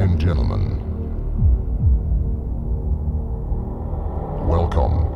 [0.00, 0.78] and gentlemen,
[4.48, 5.06] welcome.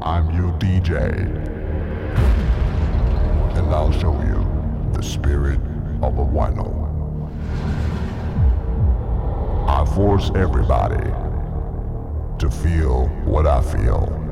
[0.00, 1.12] I'm your DJ,
[3.56, 5.58] and I'll show you the spirit
[6.02, 6.70] of a wino.
[9.68, 11.10] I force everybody
[12.38, 14.23] to feel what I feel.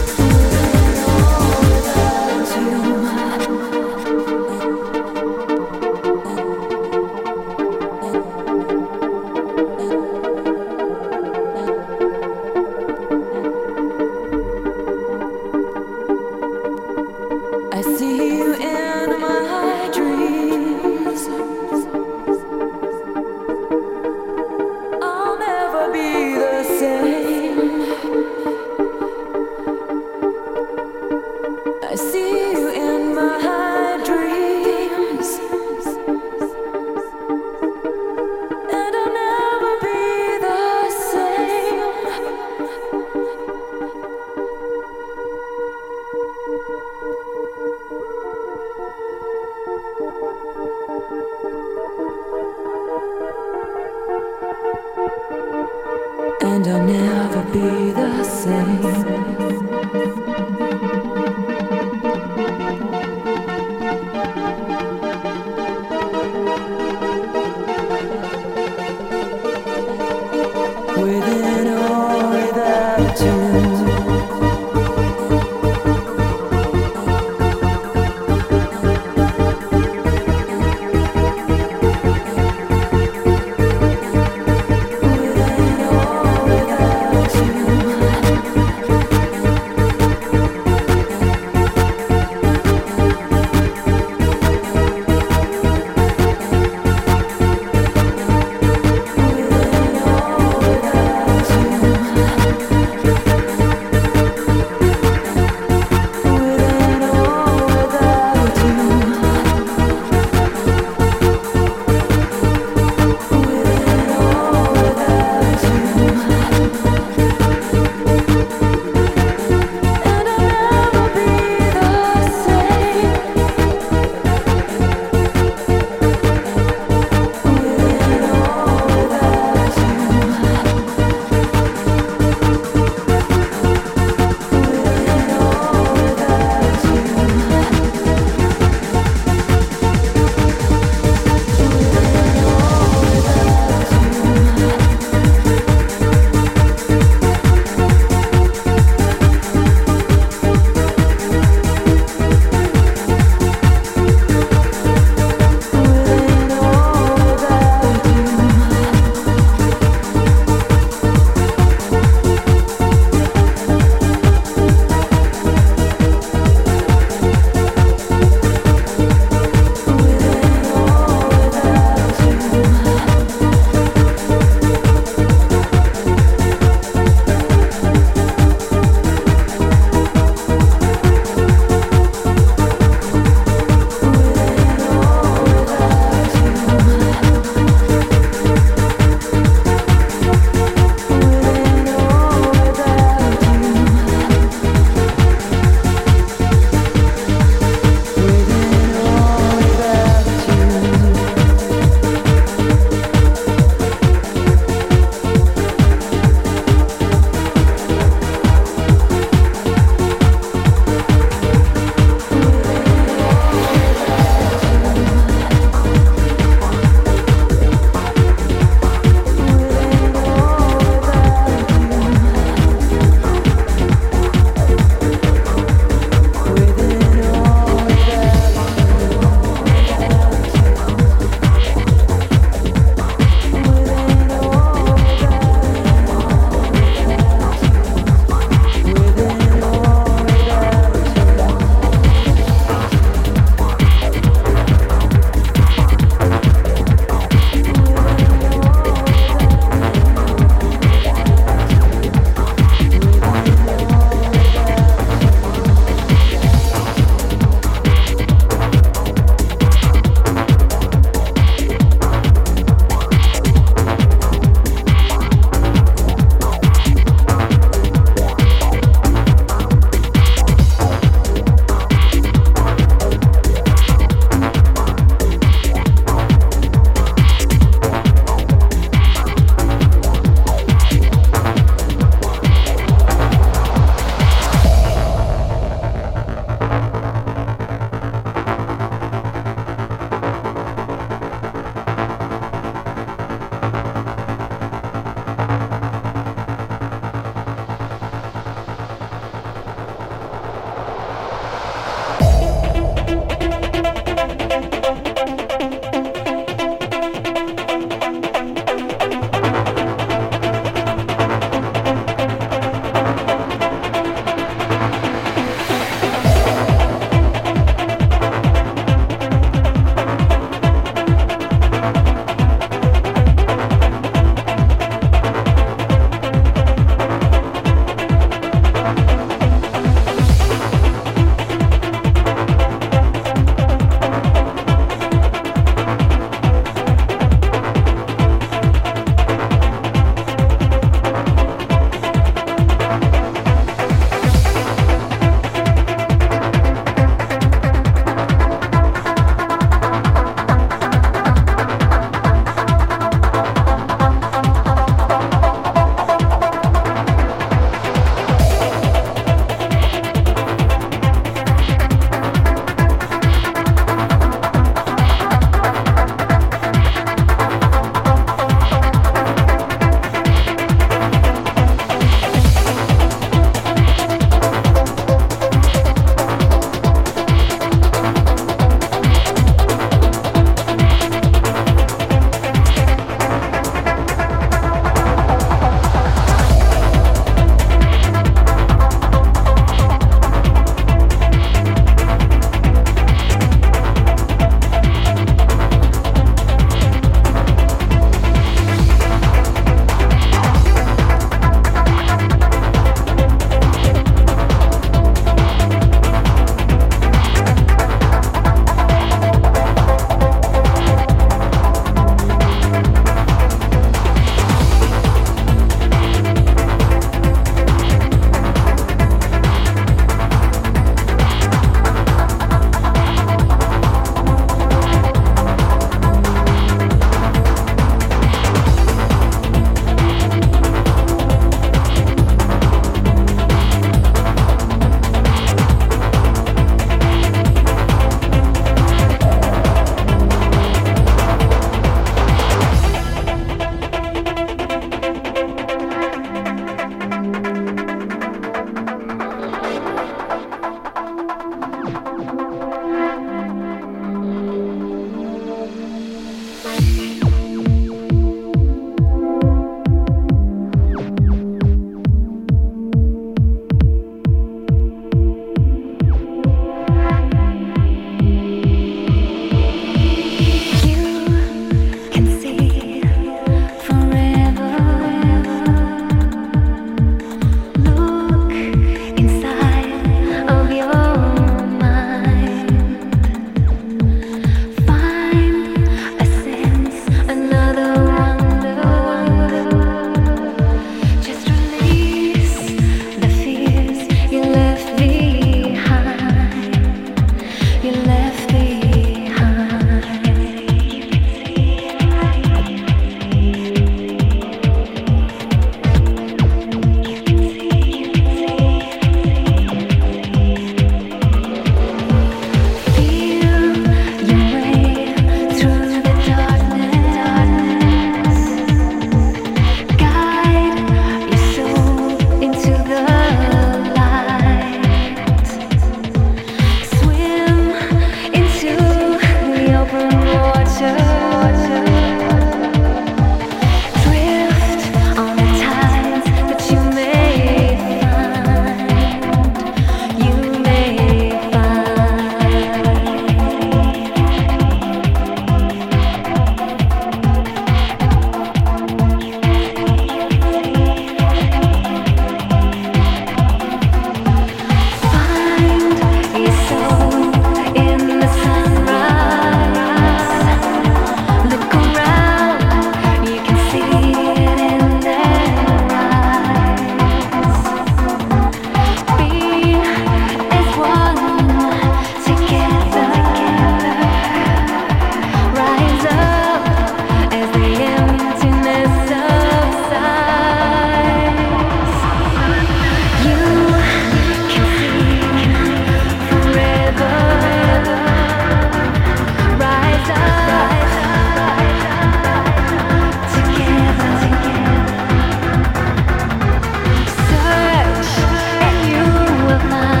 [599.69, 600.00] my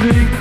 [0.00, 0.39] Big